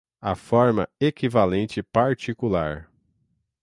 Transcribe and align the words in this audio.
A 0.23 0.33
forma-equivalente 0.33 1.83
particular 1.93 2.89